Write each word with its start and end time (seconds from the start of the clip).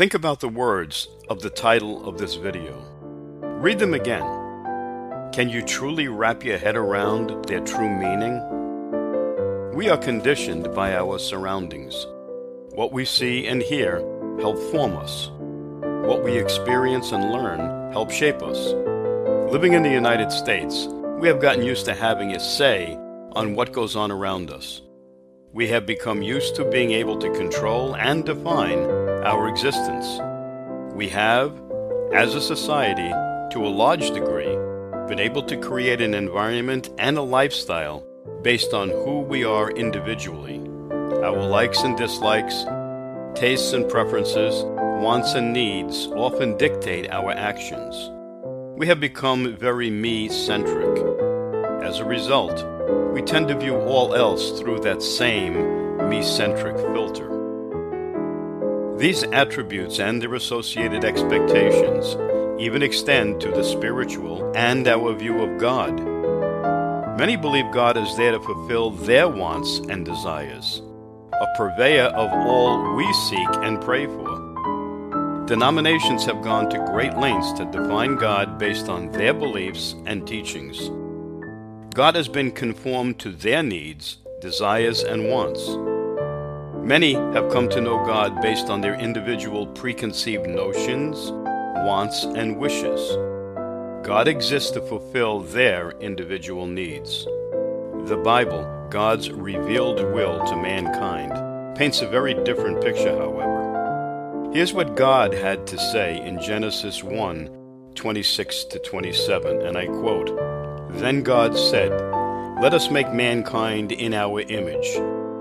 Think 0.00 0.14
about 0.14 0.40
the 0.40 0.48
words 0.48 1.08
of 1.28 1.42
the 1.42 1.50
title 1.50 2.08
of 2.08 2.16
this 2.16 2.36
video. 2.36 2.82
Read 3.42 3.78
them 3.78 3.92
again. 3.92 4.22
Can 5.30 5.50
you 5.50 5.60
truly 5.60 6.08
wrap 6.08 6.42
your 6.42 6.56
head 6.56 6.74
around 6.74 7.44
their 7.44 7.60
true 7.60 7.90
meaning? 7.90 8.40
We 9.74 9.90
are 9.90 9.98
conditioned 9.98 10.74
by 10.74 10.94
our 10.94 11.18
surroundings. 11.18 12.06
What 12.70 12.92
we 12.92 13.04
see 13.04 13.46
and 13.46 13.60
hear 13.60 13.98
help 14.40 14.58
form 14.72 14.96
us. 14.96 15.28
What 16.08 16.24
we 16.24 16.38
experience 16.38 17.12
and 17.12 17.30
learn 17.30 17.92
help 17.92 18.10
shape 18.10 18.40
us. 18.42 18.72
Living 19.52 19.74
in 19.74 19.82
the 19.82 19.90
United 19.90 20.32
States, 20.32 20.86
we 21.18 21.28
have 21.28 21.42
gotten 21.42 21.62
used 21.62 21.84
to 21.84 21.94
having 21.94 22.34
a 22.34 22.40
say 22.40 22.96
on 23.32 23.54
what 23.54 23.74
goes 23.74 23.96
on 23.96 24.10
around 24.10 24.50
us. 24.50 24.80
We 25.52 25.68
have 25.68 25.84
become 25.84 26.22
used 26.22 26.56
to 26.56 26.64
being 26.64 26.92
able 26.92 27.18
to 27.18 27.30
control 27.34 27.96
and 27.96 28.24
define 28.24 28.99
our 29.24 29.48
existence. 29.48 30.20
We 30.94 31.08
have, 31.08 31.52
as 32.12 32.34
a 32.34 32.40
society, 32.40 33.10
to 33.52 33.66
a 33.66 33.68
large 33.68 34.10
degree, 34.10 34.56
been 35.08 35.20
able 35.20 35.42
to 35.42 35.56
create 35.56 36.00
an 36.00 36.14
environment 36.14 36.90
and 36.98 37.18
a 37.18 37.22
lifestyle 37.22 38.06
based 38.42 38.72
on 38.72 38.88
who 38.90 39.20
we 39.20 39.44
are 39.44 39.70
individually. 39.70 40.58
Our 40.90 41.44
likes 41.44 41.82
and 41.82 41.96
dislikes, 41.96 42.64
tastes 43.34 43.72
and 43.72 43.88
preferences, 43.88 44.64
wants 45.02 45.34
and 45.34 45.52
needs 45.52 46.06
often 46.08 46.56
dictate 46.56 47.10
our 47.10 47.32
actions. 47.32 48.10
We 48.76 48.86
have 48.86 49.00
become 49.00 49.56
very 49.56 49.90
me 49.90 50.28
centric. 50.28 50.96
As 51.82 51.98
a 51.98 52.04
result, 52.04 52.64
we 53.12 53.22
tend 53.22 53.48
to 53.48 53.54
view 53.56 53.76
all 53.76 54.14
else 54.14 54.58
through 54.58 54.80
that 54.80 55.02
same 55.02 56.08
me 56.08 56.22
centric 56.22 56.76
filter. 56.76 57.39
These 59.00 59.22
attributes 59.22 59.98
and 59.98 60.20
their 60.20 60.34
associated 60.34 61.06
expectations 61.06 62.18
even 62.60 62.82
extend 62.82 63.40
to 63.40 63.50
the 63.50 63.64
spiritual 63.64 64.52
and 64.54 64.86
our 64.86 65.14
view 65.14 65.40
of 65.40 65.58
God. 65.58 65.98
Many 67.18 67.36
believe 67.36 67.72
God 67.72 67.96
is 67.96 68.14
there 68.18 68.32
to 68.32 68.40
fulfill 68.40 68.90
their 68.90 69.26
wants 69.26 69.78
and 69.88 70.04
desires, 70.04 70.82
a 71.32 71.46
purveyor 71.56 72.08
of 72.08 72.30
all 72.46 72.94
we 72.94 73.10
seek 73.14 73.48
and 73.62 73.80
pray 73.80 74.04
for. 74.04 75.46
Denominations 75.46 76.26
have 76.26 76.42
gone 76.42 76.68
to 76.68 76.84
great 76.92 77.16
lengths 77.16 77.52
to 77.52 77.64
define 77.64 78.16
God 78.16 78.58
based 78.58 78.90
on 78.90 79.10
their 79.12 79.32
beliefs 79.32 79.94
and 80.04 80.26
teachings. 80.26 80.90
God 81.94 82.16
has 82.16 82.28
been 82.28 82.50
conformed 82.50 83.18
to 83.20 83.32
their 83.32 83.62
needs, 83.62 84.18
desires, 84.42 85.02
and 85.02 85.30
wants. 85.30 85.70
Many 86.82 87.14
have 87.14 87.50
come 87.52 87.68
to 87.70 87.80
know 87.80 88.04
God 88.04 88.40
based 88.40 88.68
on 88.68 88.80
their 88.80 88.94
individual 88.94 89.66
preconceived 89.66 90.46
notions, 90.46 91.30
wants, 91.84 92.24
and 92.24 92.58
wishes. 92.58 93.16
God 94.06 94.28
exists 94.28 94.70
to 94.72 94.80
fulfill 94.80 95.40
their 95.40 95.92
individual 96.00 96.66
needs. 96.66 97.24
The 98.06 98.20
Bible, 98.24 98.88
God's 98.90 99.30
revealed 99.30 100.00
will 100.12 100.44
to 100.46 100.56
mankind, 100.56 101.76
paints 101.76 102.02
a 102.02 102.08
very 102.08 102.34
different 102.44 102.82
picture, 102.82 103.16
however. 103.16 104.50
Here's 104.52 104.72
what 104.72 104.96
God 104.96 105.32
had 105.32 105.66
to 105.68 105.78
say 105.78 106.24
in 106.24 106.40
Genesis 106.40 107.04
1 107.04 107.56
26 107.94 108.64
to 108.64 108.78
27, 108.78 109.62
and 109.62 109.76
I 109.76 109.86
quote 109.86 110.30
then 110.98 111.22
God 111.22 111.56
said, 111.56 111.90
Let 112.60 112.74
us 112.74 112.90
make 112.90 113.12
mankind 113.12 113.92
in 113.92 114.12
our 114.12 114.40
image, 114.40 114.86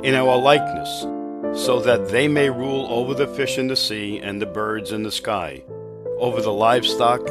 in 0.05 0.13
our 0.15 0.37
likeness, 0.37 1.05
so 1.53 1.79
that 1.79 2.09
they 2.09 2.27
may 2.27 2.49
rule 2.49 2.87
over 2.89 3.13
the 3.13 3.27
fish 3.27 3.57
in 3.57 3.67
the 3.67 3.75
sea 3.75 4.19
and 4.19 4.41
the 4.41 4.45
birds 4.45 4.91
in 4.91 5.03
the 5.03 5.11
sky, 5.11 5.63
over 6.17 6.41
the 6.41 6.53
livestock 6.53 7.21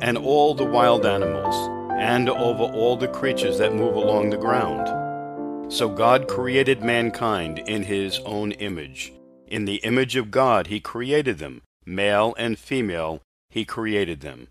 and 0.00 0.18
all 0.18 0.54
the 0.54 0.64
wild 0.64 1.04
animals, 1.06 1.54
and 1.98 2.28
over 2.28 2.64
all 2.64 2.96
the 2.96 3.08
creatures 3.08 3.58
that 3.58 3.74
move 3.74 3.94
along 3.94 4.30
the 4.30 4.36
ground. 4.36 5.72
So 5.72 5.88
God 5.88 6.28
created 6.28 6.82
mankind 6.82 7.60
in 7.60 7.84
his 7.84 8.18
own 8.20 8.52
image. 8.52 9.12
In 9.46 9.64
the 9.64 9.76
image 9.76 10.16
of 10.16 10.30
God 10.30 10.66
he 10.66 10.80
created 10.80 11.38
them, 11.38 11.62
male 11.86 12.34
and 12.38 12.58
female, 12.58 13.22
he 13.48 13.64
created 13.64 14.20
them. 14.20 14.48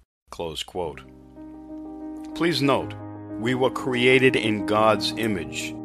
Please 2.35 2.62
note, 2.62 2.94
we 3.39 3.53
were 3.53 3.69
created 3.69 4.35
in 4.35 4.66
God's 4.66 5.12
image. 5.17 5.75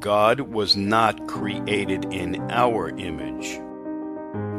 God 0.00 0.40
was 0.40 0.76
not 0.76 1.26
created 1.26 2.12
in 2.12 2.40
our 2.50 2.90
image. 2.90 3.58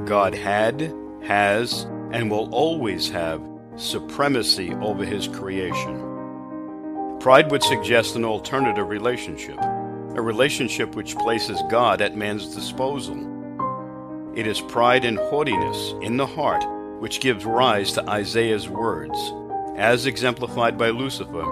God 0.07 0.35
had, 0.35 0.93
has, 1.23 1.83
and 2.11 2.29
will 2.29 2.53
always 2.53 3.09
have 3.09 3.41
supremacy 3.77 4.73
over 4.81 5.05
his 5.05 5.29
creation. 5.29 7.17
Pride 7.21 7.51
would 7.51 7.63
suggest 7.63 8.15
an 8.15 8.25
alternative 8.25 8.89
relationship, 8.89 9.57
a 9.61 10.21
relationship 10.21 10.95
which 10.95 11.15
places 11.15 11.61
God 11.69 12.01
at 12.01 12.17
man's 12.17 12.53
disposal. 12.53 13.15
It 14.35 14.45
is 14.45 14.59
pride 14.59 15.05
and 15.05 15.17
haughtiness 15.17 15.93
in 16.01 16.17
the 16.17 16.27
heart 16.27 16.65
which 16.99 17.21
gives 17.21 17.45
rise 17.45 17.93
to 17.93 18.09
Isaiah's 18.09 18.67
words, 18.67 19.17
as 19.77 20.05
exemplified 20.05 20.77
by 20.77 20.89
Lucifer 20.89 21.45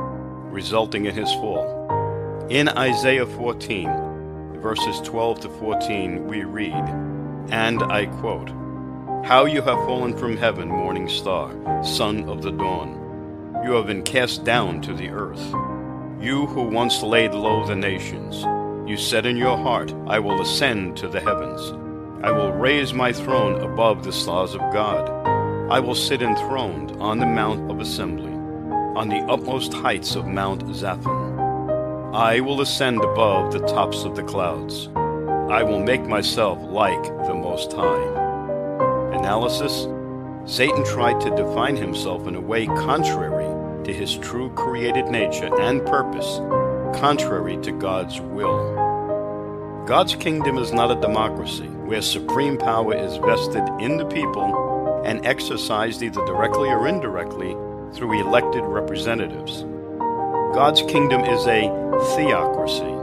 resulting 0.51 1.05
in 1.05 1.15
his 1.15 1.31
fall. 1.35 1.86
In 2.49 2.69
Isaiah 2.69 3.25
14, 3.25 4.61
verses 4.61 5.01
12 5.01 5.41
to 5.41 5.49
14, 5.49 6.27
we 6.27 6.45
read, 6.45 6.73
and 7.49 7.83
I 7.83 8.05
quote, 8.05 8.49
How 9.25 9.43
you 9.43 9.61
have 9.61 9.85
fallen 9.85 10.17
from 10.17 10.37
heaven, 10.37 10.69
morning 10.69 11.09
star, 11.09 11.51
son 11.83 12.29
of 12.29 12.41
the 12.41 12.51
dawn. 12.51 13.61
You 13.65 13.73
have 13.73 13.87
been 13.87 14.01
cast 14.01 14.45
down 14.45 14.79
to 14.83 14.93
the 14.93 15.09
earth. 15.09 15.45
You 16.21 16.45
who 16.47 16.61
once 16.69 17.03
laid 17.03 17.33
low 17.33 17.67
the 17.67 17.75
nations, 17.75 18.41
you 18.89 18.95
said 18.95 19.25
in 19.25 19.35
your 19.35 19.57
heart, 19.57 19.93
I 20.07 20.19
will 20.19 20.41
ascend 20.41 20.95
to 20.97 21.09
the 21.09 21.19
heavens. 21.19 21.73
I 22.23 22.31
will 22.31 22.53
raise 22.53 22.93
my 22.93 23.11
throne 23.11 23.59
above 23.59 24.05
the 24.05 24.13
stars 24.13 24.53
of 24.53 24.61
God. 24.71 25.09
I 25.69 25.81
will 25.81 25.95
sit 25.95 26.21
enthroned 26.21 26.91
on 27.01 27.19
the 27.19 27.25
mount 27.25 27.69
of 27.69 27.81
assembly 27.81 28.37
on 28.97 29.09
the 29.09 29.21
utmost 29.31 29.73
heights 29.73 30.15
of 30.15 30.25
Mount 30.25 30.65
Zaphon. 30.69 31.36
I 32.17 32.39
will 32.39 32.61
ascend 32.61 33.03
above 33.03 33.53
the 33.53 33.59
tops 33.67 34.03
of 34.03 34.15
the 34.15 34.23
clouds. 34.23 34.87
I 35.51 35.61
will 35.61 35.77
make 35.77 36.01
myself 36.01 36.57
like 36.63 37.03
the 37.03 37.35
Most 37.35 37.71
High. 37.73 39.13
Analysis 39.15 39.83
Satan 40.51 40.83
tried 40.83 41.21
to 41.21 41.35
define 41.35 41.75
himself 41.75 42.27
in 42.27 42.33
a 42.33 42.41
way 42.41 42.65
contrary 42.65 43.45
to 43.83 43.93
his 43.93 44.17
true 44.17 44.49
created 44.55 45.05
nature 45.09 45.55
and 45.61 45.85
purpose, 45.85 46.37
contrary 46.99 47.55
to 47.57 47.71
God's 47.71 48.19
will. 48.19 49.85
God's 49.85 50.15
kingdom 50.15 50.57
is 50.57 50.73
not 50.73 50.89
a 50.89 50.99
democracy 50.99 51.67
where 51.67 52.01
supreme 52.01 52.57
power 52.57 52.95
is 52.95 53.17
vested 53.17 53.61
in 53.79 53.97
the 53.97 54.05
people 54.05 55.03
and 55.05 55.23
exercised 55.23 56.01
either 56.01 56.25
directly 56.25 56.69
or 56.69 56.87
indirectly 56.87 57.51
through 57.93 58.19
elected 58.19 58.63
representatives. 58.63 59.65
God's 60.53 60.81
kingdom 60.83 61.21
is 61.25 61.45
a 61.47 61.69
theocracy, 62.15 62.93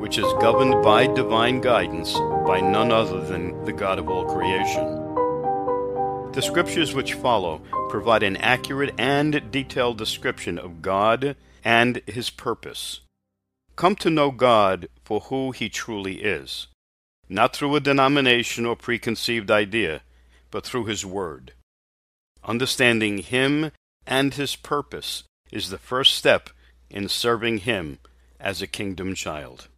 which 0.00 0.18
is 0.18 0.32
governed 0.40 0.82
by 0.82 1.06
divine 1.06 1.60
guidance 1.60 2.12
by 2.46 2.60
none 2.60 2.90
other 2.90 3.24
than 3.24 3.64
the 3.64 3.72
God 3.72 3.98
of 3.98 4.08
all 4.08 4.24
creation. 4.24 4.84
The 6.32 6.42
scriptures 6.42 6.94
which 6.94 7.14
follow 7.14 7.62
provide 7.88 8.22
an 8.22 8.36
accurate 8.38 8.94
and 8.98 9.50
detailed 9.50 9.98
description 9.98 10.58
of 10.58 10.82
God 10.82 11.36
and 11.64 12.02
His 12.06 12.30
purpose. 12.30 13.00
Come 13.76 13.96
to 13.96 14.10
know 14.10 14.30
God 14.30 14.88
for 15.04 15.20
who 15.20 15.50
He 15.52 15.68
truly 15.68 16.22
is, 16.22 16.66
not 17.28 17.54
through 17.54 17.76
a 17.76 17.80
denomination 17.80 18.66
or 18.66 18.76
preconceived 18.76 19.50
idea, 19.50 20.02
but 20.50 20.64
through 20.64 20.86
His 20.86 21.04
Word. 21.04 21.52
Understanding 22.44 23.18
Him 23.18 23.70
and 24.06 24.34
his 24.34 24.56
purpose 24.56 25.24
is 25.52 25.70
the 25.70 25.78
first 25.78 26.14
step 26.14 26.50
in 26.90 27.08
serving 27.08 27.58
him 27.58 27.98
as 28.38 28.60
a 28.60 28.66
kingdom 28.66 29.14
child. 29.14 29.68